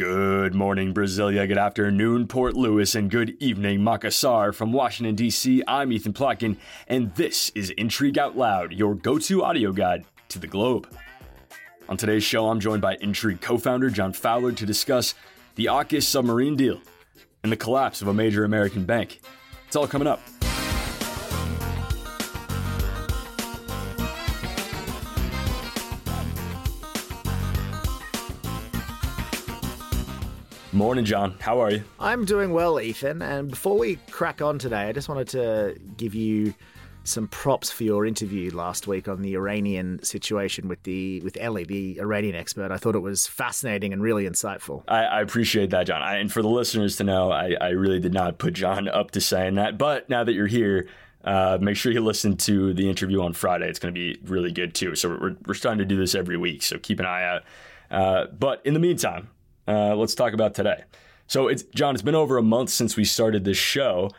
[0.00, 1.46] Good morning, Brasilia.
[1.46, 4.54] Good afternoon, Port Louis, and good evening, Makassar.
[4.54, 6.56] From Washington, D.C., I'm Ethan Plotkin,
[6.88, 10.88] and this is Intrigue Out Loud, your go to audio guide to the globe.
[11.90, 15.14] On today's show, I'm joined by Intrigue co founder John Fowler to discuss
[15.56, 16.80] the AUKUS submarine deal
[17.42, 19.20] and the collapse of a major American bank.
[19.66, 20.22] It's all coming up.
[30.72, 31.34] Morning, John.
[31.40, 31.82] How are you?
[31.98, 33.22] I'm doing well, Ethan.
[33.22, 36.54] And before we crack on today, I just wanted to give you
[37.02, 41.64] some props for your interview last week on the Iranian situation with the with Ellie,
[41.64, 42.70] the Iranian expert.
[42.70, 44.84] I thought it was fascinating and really insightful.
[44.86, 46.02] I, I appreciate that, John.
[46.02, 49.10] I, and for the listeners to know, I, I really did not put John up
[49.12, 49.76] to saying that.
[49.76, 50.86] But now that you're here,
[51.24, 53.68] uh, make sure you listen to the interview on Friday.
[53.68, 54.94] It's going to be really good too.
[54.94, 56.62] So we're, we're starting to do this every week.
[56.62, 57.42] So keep an eye out.
[57.90, 59.30] Uh, but in the meantime,
[59.68, 60.84] uh, let's talk about today.
[61.26, 61.94] So it's John.
[61.94, 64.10] It's been over a month since we started this show,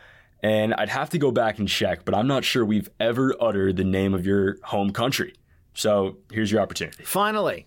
[0.42, 3.76] and I'd have to go back and check, but I'm not sure we've ever uttered
[3.76, 5.34] the name of your home country.
[5.74, 7.04] So here's your opportunity.
[7.04, 7.66] Finally,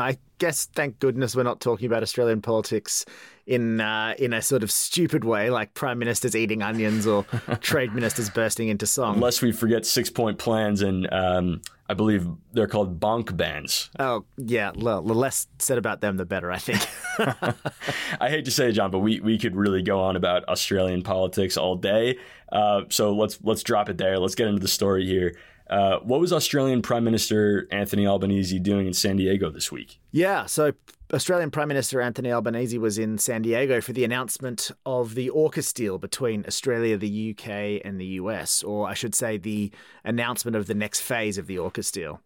[0.00, 3.04] I guess thank goodness we're not talking about Australian politics
[3.46, 7.24] in uh, in a sort of stupid way, like prime ministers eating onions or
[7.60, 9.16] trade ministers bursting into song.
[9.16, 13.90] Unless we forget six point plans and um, I believe they're called bonk bans.
[13.98, 16.50] Oh yeah, well, the less said about them, the better.
[16.50, 16.86] I think.
[18.20, 21.02] I hate to say it, John, but we, we could really go on about Australian
[21.02, 22.18] politics all day.
[22.50, 24.18] Uh, so let's let's drop it there.
[24.18, 25.36] Let's get into the story here.
[25.68, 29.98] Uh, what was Australian Prime Minister Anthony Albanese doing in San Diego this week?
[30.12, 30.72] Yeah, so
[31.12, 35.72] Australian Prime Minister Anthony Albanese was in San Diego for the announcement of the AUKUS
[35.72, 39.72] deal between Australia, the UK, and the US, or I should say, the
[40.04, 42.20] announcement of the next phase of the AUKUS deal.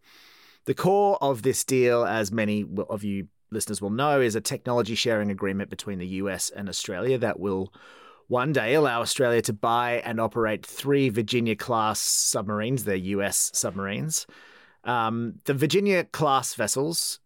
[0.65, 4.95] The core of this deal, as many of you listeners will know, is a technology
[4.95, 7.73] sharing agreement between the US and Australia that will
[8.31, 14.25] one day allow Australia to buy and operate three Virginia class submarines, they're US submarines.
[14.85, 17.19] Um, the Virginia class vessels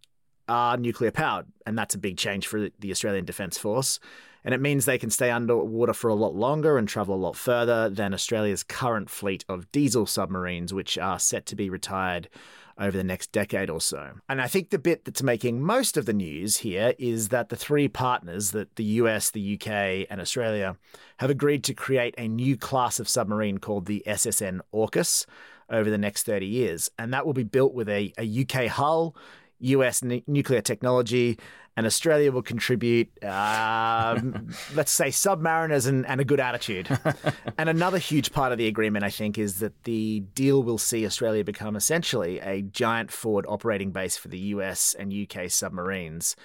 [0.50, 4.00] are nuclear powered, and that's a big change for the Australian Defence Force.
[4.44, 7.36] And it means they can stay underwater for a lot longer and travel a lot
[7.36, 12.30] further than Australia's current fleet of diesel submarines, which are set to be retired
[12.78, 14.12] over the next decade or so.
[14.28, 17.56] And I think the bit that's making most of the news here is that the
[17.56, 20.76] three partners, that the US, the UK, and Australia,
[21.18, 25.26] have agreed to create a new class of submarine called the SSN AUKUS
[25.70, 26.92] over the next 30 years.
[26.98, 29.16] And that will be built with a, a UK hull,
[29.60, 31.40] US n- nuclear technology,
[31.78, 36.88] and Australia will contribute, um, let's say, submariners and, and a good attitude.
[37.58, 41.06] and another huge part of the agreement, I think, is that the deal will see
[41.06, 46.36] Australia become essentially a giant forward operating base for the US and UK submarines.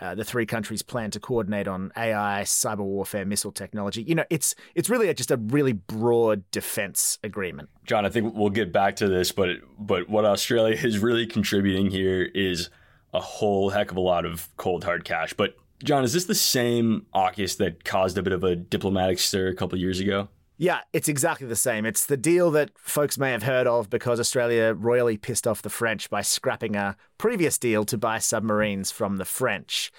[0.00, 4.04] Uh, the three countries plan to coordinate on AI, cyber warfare, missile technology.
[4.04, 7.70] You know, it's it's really a, just a really broad defense agreement.
[7.86, 9.48] John, I think we'll get back to this, but
[9.80, 12.70] but what Australia is really contributing here is
[13.12, 15.32] a whole heck of a lot of cold hard cash.
[15.32, 19.48] But John, is this the same AUKUS that caused a bit of a diplomatic stir
[19.48, 20.28] a couple years ago?
[20.58, 21.86] Yeah, it's exactly the same.
[21.86, 25.70] It's the deal that folks may have heard of because Australia royally pissed off the
[25.70, 29.90] French by scrapping a previous deal to buy submarines from the French.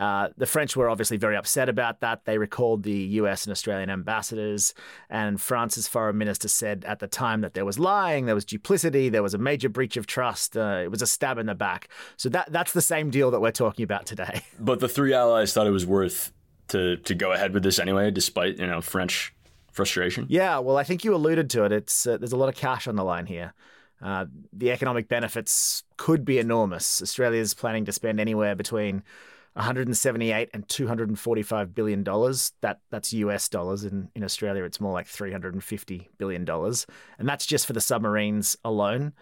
[0.00, 2.24] Uh, the French were obviously very upset about that.
[2.24, 4.72] They recalled the US and Australian ambassadors,
[5.10, 9.10] and France's foreign minister said at the time that there was lying, there was duplicity,
[9.10, 10.56] there was a major breach of trust.
[10.56, 11.88] Uh, it was a stab in the back.
[12.16, 14.42] So that that's the same deal that we're talking about today.
[14.58, 16.32] But the three allies thought it was worth
[16.68, 19.34] to to go ahead with this anyway, despite you know French
[19.72, 20.26] frustration.
[20.28, 21.72] Yeah, well, I think you alluded to it.
[21.72, 23.52] It's uh, there's a lot of cash on the line here.
[24.02, 27.02] Uh, the economic benefits could be enormous.
[27.02, 29.02] Australia's planning to spend anywhere between
[29.60, 32.52] 178 and 245 billion dollars.
[32.62, 33.84] That that's US dollars.
[33.84, 36.86] In in Australia, it's more like 350 billion dollars,
[37.18, 39.12] and that's just for the submarines alone.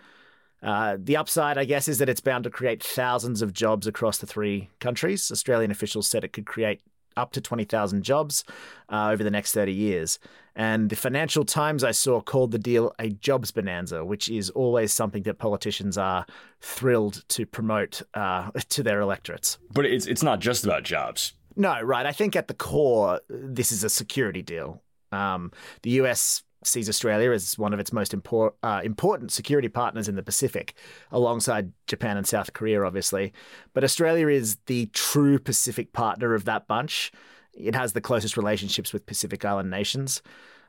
[0.62, 4.18] Uh, the upside, I guess, is that it's bound to create thousands of jobs across
[4.18, 5.30] the three countries.
[5.30, 6.82] Australian officials said it could create
[7.18, 8.44] up to 20,000 jobs
[8.90, 10.18] uh, over the next 30 years.
[10.54, 14.92] And the Financial Times I saw called the deal a jobs bonanza, which is always
[14.92, 16.26] something that politicians are
[16.60, 19.58] thrilled to promote uh, to their electorates.
[19.72, 21.34] But it's it's not just about jobs.
[21.54, 22.06] No, right.
[22.06, 24.82] I think at the core, this is a security deal.
[25.12, 30.16] Um, the US sees Australia as one of its most uh, important security partners in
[30.16, 30.74] the Pacific,
[31.12, 33.32] alongside Japan and South Korea, obviously.
[33.74, 37.12] But Australia is the true Pacific partner of that bunch.
[37.54, 40.22] It has the closest relationships with Pacific Island nations.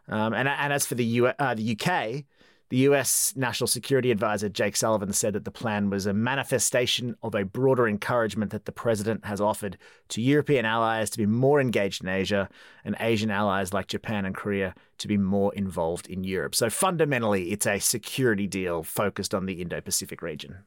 [0.07, 2.25] Um, and, and as for the, U- uh, the UK,
[2.69, 7.33] The US National Security Advisor Jake Sullivan said that the plan was a manifestation of
[7.33, 9.77] a broader encouragement that the president has offered
[10.09, 12.47] to European allies to be more engaged in Asia
[12.85, 16.53] and Asian allies like Japan and Korea to be more involved in Europe.
[16.53, 20.57] So fundamentally, it's a security deal focused on the Indo Pacific region.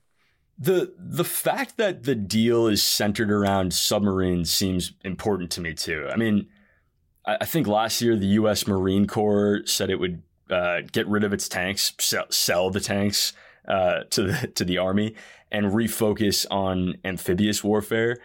[0.58, 6.08] The the fact that the deal is centered around submarines seems important to me too.
[6.12, 6.48] I mean,
[7.24, 8.66] I, I think last year the U.S.
[8.66, 10.22] Marine Corps said it would
[10.52, 13.32] uh, get rid of its tanks, sell, sell the tanks
[13.66, 15.14] uh, to the to the army,
[15.50, 18.18] and refocus on amphibious warfare.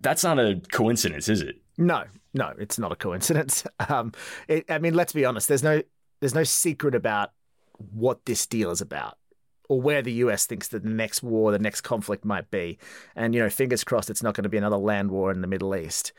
[0.00, 1.56] That's not a coincidence, is it?
[1.78, 2.04] No,
[2.34, 3.64] no, it's not a coincidence.
[3.88, 4.12] Um,
[4.48, 5.48] it, I mean, let's be honest.
[5.48, 5.82] There's no
[6.20, 7.32] there's no secret about
[7.78, 9.18] what this deal is about
[9.68, 12.78] or where the US thinks that the next war, the next conflict might be.
[13.14, 15.46] And, you know, fingers crossed it's not going to be another land war in the
[15.46, 16.12] Middle East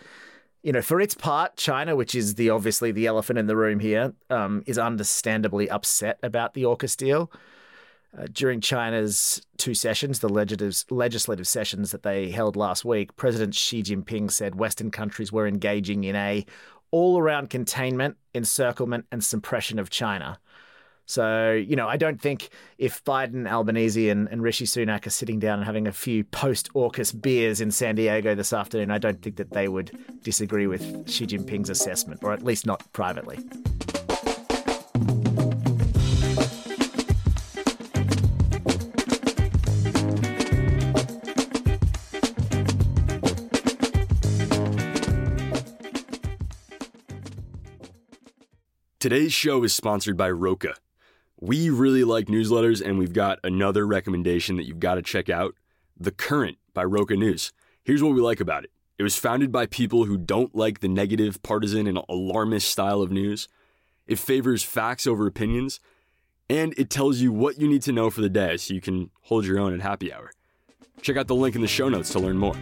[0.67, 3.79] you know, for its part, China, which is the obviously the elephant in the room
[3.79, 7.31] here, um, is understandably upset about the AUKUS deal.
[8.17, 13.81] Uh, during China's two sessions, the legislative sessions that they held last week, President Xi
[13.81, 16.45] Jinping said Western countries were engaging in a
[16.91, 20.37] all-around containment, encirclement, and suppression of China.
[21.07, 25.39] So, you know, I don't think if Biden, Albanese, and, and Rishi Sunak are sitting
[25.39, 29.21] down and having a few post AUKUS beers in San Diego this afternoon, I don't
[29.21, 33.39] think that they would disagree with Xi Jinping's assessment, or at least not privately.
[48.99, 50.75] Today's show is sponsored by Roca.
[51.39, 55.53] We really like newsletters, and we've got another recommendation that you've got to check out
[55.95, 57.53] The Current by Roca News.
[57.83, 60.87] Here's what we like about it it was founded by people who don't like the
[60.87, 63.47] negative, partisan, and alarmist style of news.
[64.07, 65.79] It favors facts over opinions,
[66.49, 69.11] and it tells you what you need to know for the day so you can
[69.21, 70.31] hold your own at happy hour.
[71.03, 72.55] Check out the link in the show notes to learn more.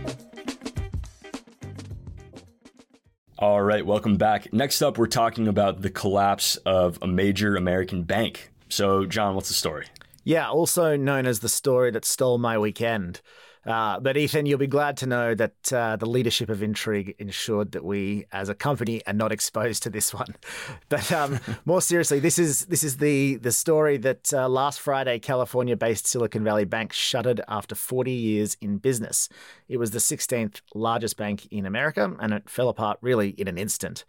[3.39, 4.51] All right, welcome back.
[4.51, 8.51] Next up, we're talking about the collapse of a major American bank.
[8.69, 9.87] So, John, what's the story?
[10.23, 13.21] Yeah, also known as the story that stole my weekend.
[13.65, 17.71] Uh, but Ethan, you'll be glad to know that uh, the leadership of Intrigue ensured
[17.71, 20.35] that we, as a company, are not exposed to this one.
[20.89, 25.17] But um, more seriously, this is this is the the story that uh, last Friday,
[25.17, 29.29] California-based Silicon Valley Bank shuttered after 40 years in business.
[29.67, 33.57] It was the 16th largest bank in America, and it fell apart really in an
[33.57, 34.05] instant.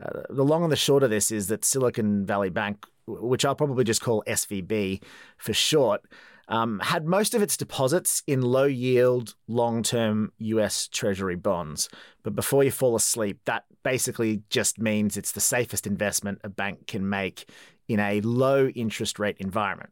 [0.00, 3.54] Uh, the long and the short of this is that Silicon Valley Bank, which I'll
[3.54, 5.02] probably just call SVB
[5.38, 6.02] for short,
[6.48, 11.88] um, had most of its deposits in low yield, long term US Treasury bonds.
[12.22, 16.86] But before you fall asleep, that basically just means it's the safest investment a bank
[16.86, 17.50] can make
[17.86, 19.90] in a low interest rate environment.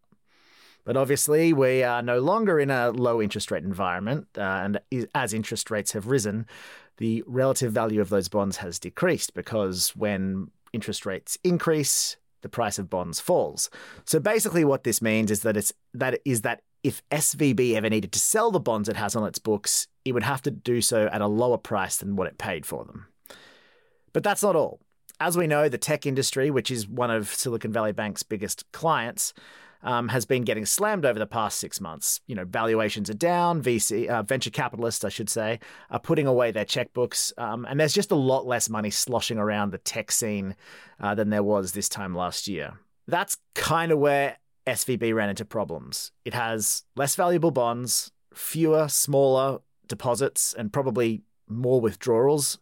[0.85, 4.29] But obviously, we are no longer in a low interest rate environment.
[4.39, 4.81] Uh, and
[5.15, 6.47] as interest rates have risen,
[6.99, 12.79] the relative value of those bonds has decreased because when interest rates increase, the price
[12.79, 13.71] of bonds falls.
[14.05, 18.13] So basically what this means is that it's that is that if SVB ever needed
[18.13, 21.09] to sell the bonds it has on its books, it would have to do so
[21.09, 23.07] at a lower price than what it paid for them.
[24.13, 24.81] But that's not all.
[25.19, 29.33] As we know, the tech industry, which is one of Silicon Valley Bank's biggest clients,
[29.83, 32.21] um, has been getting slammed over the past six months.
[32.27, 33.63] You know, valuations are down.
[33.63, 37.95] VC uh, venture capitalists, I should say, are putting away their checkbooks, um, and there's
[37.95, 40.55] just a lot less money sloshing around the tech scene
[41.01, 42.75] uh, than there was this time last year.
[43.07, 46.13] That's kind of where SVB ran into problems.
[46.25, 52.59] It has less valuable bonds, fewer, smaller deposits, and probably more withdrawals.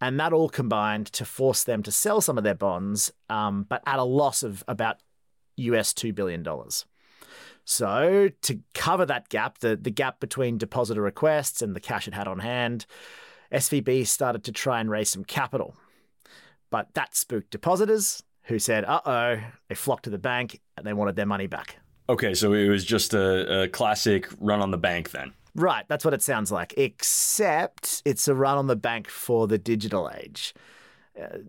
[0.00, 3.82] And that all combined to force them to sell some of their bonds, um, but
[3.86, 4.98] at a loss of about
[5.56, 6.46] US $2 billion.
[7.64, 12.14] So, to cover that gap, the, the gap between depositor requests and the cash it
[12.14, 12.86] had on hand,
[13.52, 15.76] SVB started to try and raise some capital.
[16.70, 20.92] But that spooked depositors who said, uh oh, they flocked to the bank and they
[20.92, 21.76] wanted their money back.
[22.08, 25.32] Okay, so it was just a, a classic run on the bank then.
[25.54, 29.58] Right, that's what it sounds like, except it's a run on the bank for the
[29.58, 30.54] digital age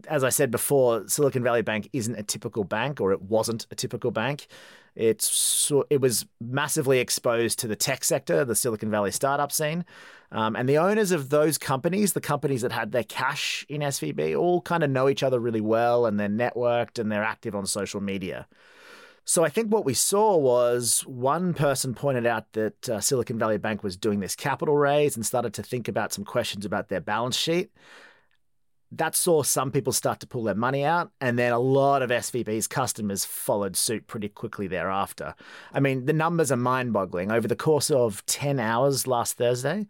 [0.08, 3.76] as I said before, Silicon Valley Bank isn't a typical bank, or it wasn't a
[3.76, 4.48] typical bank.
[4.96, 9.86] It's it was massively exposed to the tech sector, the Silicon Valley startup scene,
[10.32, 14.38] um, and the owners of those companies, the companies that had their cash in SVB,
[14.38, 17.66] all kind of know each other really well, and they're networked and they're active on
[17.66, 18.48] social media.
[19.26, 23.58] So I think what we saw was one person pointed out that uh, Silicon Valley
[23.58, 27.00] Bank was doing this capital raise and started to think about some questions about their
[27.00, 27.72] balance sheet
[28.98, 32.10] that saw some people start to pull their money out, and then a lot of
[32.10, 35.36] SVB's customers followed suit pretty quickly thereafter.
[35.74, 37.32] I mean, the numbers are mind boggling.
[37.32, 39.88] Over the course of 10 hours last Thursday,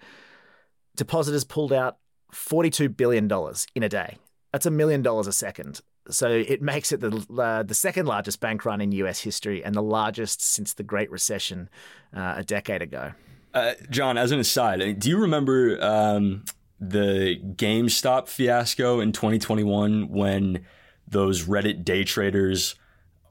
[0.96, 1.98] depositors pulled out
[2.34, 3.30] $42 billion
[3.76, 4.18] in a day.
[4.52, 5.82] That's a million dollars a second.
[6.10, 9.22] So it makes it the uh, the second largest bank run in U.S.
[9.22, 11.70] history and the largest since the Great Recession
[12.16, 13.14] uh, a decade ago.
[13.54, 16.44] Uh, John, as an aside, do you remember um,
[16.90, 20.66] the GameStop fiasco in 2021 when
[21.08, 22.76] those Reddit day traders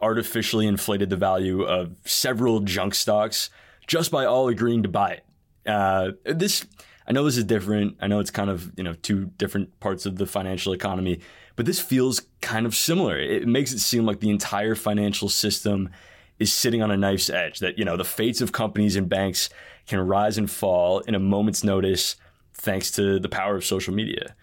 [0.01, 3.51] artificially inflated the value of several junk stocks
[3.87, 5.25] just by all agreeing to buy it?
[5.67, 6.67] Uh, this
[7.07, 7.97] I know this is different.
[8.01, 11.21] I know it's kind of you know two different parts of the financial economy,
[11.57, 13.19] but this feels kind of similar.
[13.19, 15.91] It makes it seem like the entire financial system
[16.39, 17.59] is sitting on a knife's edge.
[17.61, 19.49] That you know the fates of companies and banks
[19.87, 22.17] can rise and fall in a moment's notice,
[22.55, 24.35] thanks to the power of social media.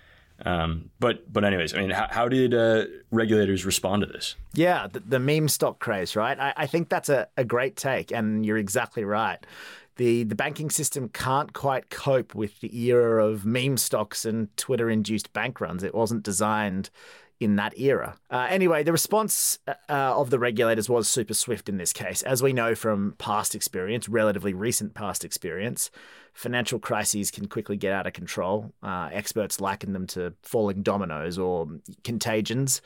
[0.46, 4.36] Um, but but anyways, I mean, how, how did uh, regulators respond to this?
[4.54, 6.40] Yeah, the, the meme stock craze, right?
[6.40, 9.46] I, I think that's a, a great take, and you're exactly right
[10.00, 14.90] the the banking system can't quite cope with the era of meme stocks and Twitter
[14.90, 15.84] induced bank runs.
[15.84, 16.90] It wasn't designed
[17.40, 18.16] in that era.
[18.30, 22.22] Uh, anyway, the response uh, of the regulators was super swift in this case.
[22.24, 25.90] As we know from past experience, relatively recent past experience,
[26.34, 28.74] financial crises can quickly get out of control.
[28.84, 31.68] Uh, experts liken them to falling dominoes or
[32.04, 32.82] contagions.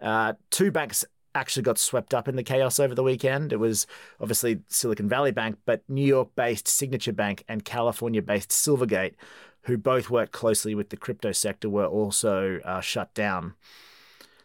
[0.00, 1.04] Uh, two banks
[1.34, 3.52] actually got swept up in the chaos over the weekend.
[3.52, 3.86] It was
[4.20, 9.14] obviously Silicon Valley Bank, but New York based Signature Bank and California based Silvergate,
[9.64, 13.54] who both worked closely with the crypto sector, were also uh, shut down.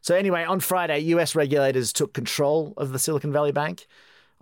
[0.02, 3.88] So, anyway, on Friday, US regulators took control of the Silicon Valley Bank.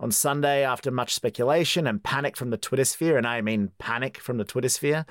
[0.00, 4.18] On Sunday, after much speculation and panic from the Twitter sphere, and I mean panic
[4.18, 5.04] from the Twitter sphere,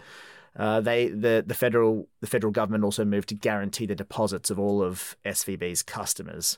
[0.55, 4.57] uh, they the the federal the federal government also moved to guarantee the deposits of
[4.57, 6.57] all of SVB's customers.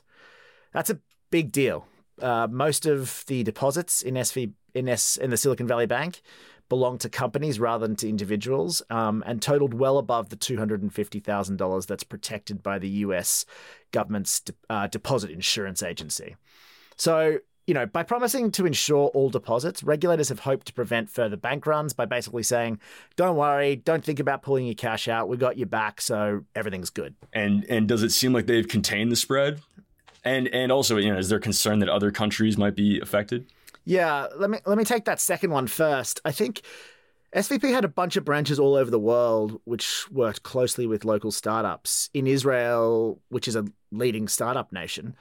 [0.72, 1.00] That's a
[1.32, 1.86] big deal.
[2.22, 6.22] Uh, most of the deposits in SV in S in the Silicon Valley Bank
[6.70, 10.80] belong to companies rather than to individuals, um, and totaled well above the two hundred
[10.80, 13.44] and fifty thousand dollars that's protected by the U.S.
[13.90, 16.36] government's de- uh, deposit insurance agency.
[16.96, 17.40] So.
[17.66, 21.66] You know, by promising to insure all deposits, regulators have hoped to prevent further bank
[21.66, 22.80] runs by basically saying,
[23.14, 25.28] "Don't worry, don't think about pulling your cash out.
[25.28, 29.12] We got your back, so everything's good." And and does it seem like they've contained
[29.12, 29.60] the spread?
[30.24, 33.46] And and also, you know, is there concern that other countries might be affected?
[33.84, 36.20] Yeah, let me let me take that second one first.
[36.24, 36.62] I think
[37.34, 41.30] SVB had a bunch of branches all over the world which worked closely with local
[41.30, 42.10] startups.
[42.12, 45.14] In Israel, which is a leading startup nation,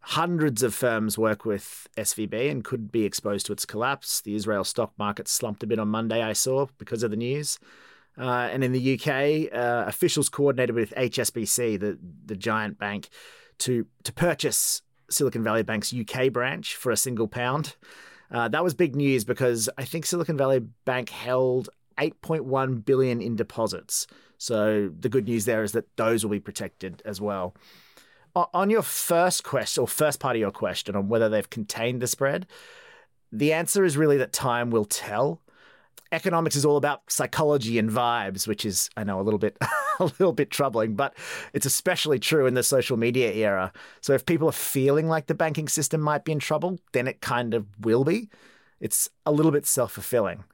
[0.00, 4.20] hundreds of firms work with SVB and could be exposed to its collapse.
[4.22, 7.58] The Israel stock market slumped a bit on Monday, I saw, because of the news.
[8.18, 13.08] Uh, and in the UK, uh, officials coordinated with HSBC, the, the giant bank,
[13.58, 17.76] to to purchase Silicon Valley Bank's UK branch for a single pound.
[18.30, 23.36] Uh, that was big news because I think Silicon Valley Bank held 8.1 billion in
[23.36, 24.06] deposits.
[24.38, 27.54] So the good news there is that those will be protected as well.
[28.34, 32.06] On your first question or first part of your question on whether they've contained the
[32.06, 32.46] spread,
[33.32, 35.40] the answer is really that time will tell
[36.12, 39.56] economics is all about psychology and vibes, which is I know a little bit
[40.04, 41.14] a little bit troubling, but
[41.52, 43.72] it's especially true in the social media era.
[44.00, 47.20] So if people are feeling like the banking system might be in trouble, then it
[47.20, 48.28] kind of will be.
[48.80, 50.44] It's a little bit self-fulfilling.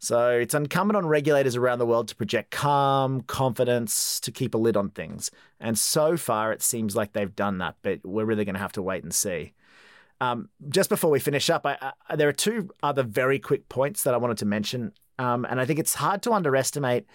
[0.00, 4.58] So it's incumbent on regulators around the world to project calm, confidence, to keep a
[4.58, 5.30] lid on things.
[5.58, 8.72] And so far, it seems like they've done that, but we're really going to have
[8.72, 9.54] to wait and see.
[10.20, 14.04] Um, just before we finish up, I, I, there are two other very quick points
[14.04, 14.92] that I wanted to mention.
[15.18, 17.06] Um, and I think it's hard to underestimate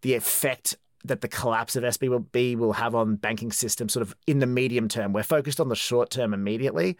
[0.00, 4.38] the effect that the collapse of SVB will have on banking systems sort of in
[4.38, 5.12] the medium term.
[5.12, 6.96] We're focused on the short term immediately.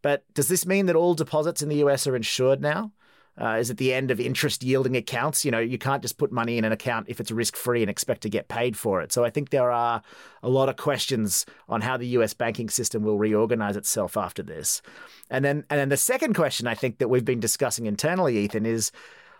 [0.00, 2.92] But does this mean that all deposits in the US are insured now?
[3.40, 5.44] uh, is at the end of interest yielding accounts.
[5.44, 7.90] You know, you can't just put money in an account if it's risk free and
[7.90, 9.12] expect to get paid for it.
[9.12, 10.02] So I think there are
[10.42, 14.82] a lot of questions on how the US banking system will reorganize itself after this.
[15.30, 18.66] And then, and then the second question I think that we've been discussing internally, Ethan,
[18.66, 18.90] is.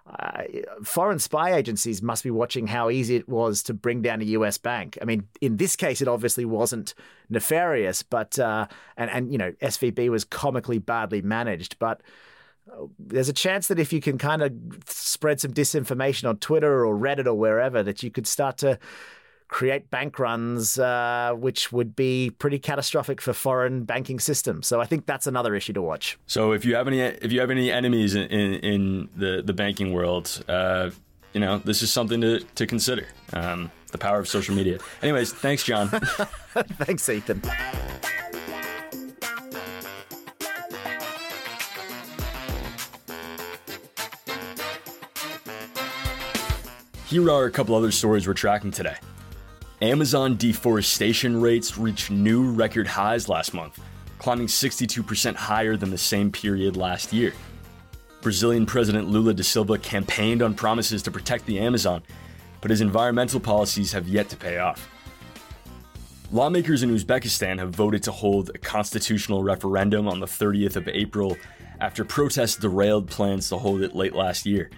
[0.08, 0.42] Uh,
[0.82, 4.56] foreign spy agencies must be watching how easy it was to bring down a U.S.
[4.56, 4.96] bank.
[5.02, 6.94] I mean, in this case, it obviously wasn't
[7.28, 11.78] nefarious, but uh, and and you know, SVB was comically badly managed.
[11.78, 12.00] But
[12.98, 14.52] there's a chance that if you can kind of
[14.86, 18.78] spread some disinformation on Twitter or Reddit or wherever, that you could start to
[19.48, 24.66] create bank runs, uh, which would be pretty catastrophic for foreign banking systems.
[24.66, 26.18] So I think that's another issue to watch.
[26.26, 29.54] So if you have any if you have any enemies in, in, in the the
[29.54, 30.90] banking world, uh,
[31.32, 33.06] you know, this is something to, to consider.
[33.32, 34.78] Um, the power of social media.
[35.02, 35.88] Anyways, thanks, John.
[36.78, 37.42] thanks, Ethan.
[47.06, 48.96] Here are a couple other stories we're tracking today.
[49.80, 53.78] Amazon deforestation rates reached new record highs last month,
[54.18, 57.32] climbing 62% higher than the same period last year.
[58.20, 62.02] Brazilian President Lula da Silva campaigned on promises to protect the Amazon,
[62.60, 64.88] but his environmental policies have yet to pay off.
[66.32, 71.36] Lawmakers in Uzbekistan have voted to hold a constitutional referendum on the 30th of April
[71.80, 74.70] after protests derailed plans to hold it late last year.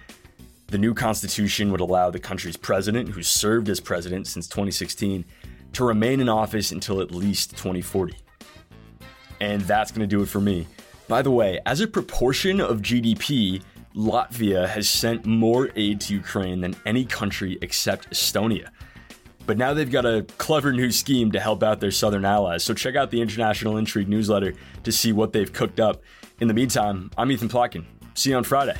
[0.71, 5.25] The new constitution would allow the country's president, who served as president since 2016,
[5.73, 8.15] to remain in office until at least 2040.
[9.41, 10.67] And that's going to do it for me.
[11.09, 13.61] By the way, as a proportion of GDP,
[13.93, 18.69] Latvia has sent more aid to Ukraine than any country except Estonia.
[19.45, 22.63] But now they've got a clever new scheme to help out their southern allies.
[22.63, 24.53] So check out the International Intrigue newsletter
[24.85, 26.01] to see what they've cooked up.
[26.39, 27.83] In the meantime, I'm Ethan Plotkin.
[28.13, 28.77] See you on Friday.